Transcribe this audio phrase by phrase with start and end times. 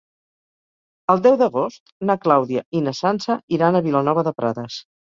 [1.15, 4.85] El deu d'agost na Clàudia i na Sança iran a Vilanova de Prades.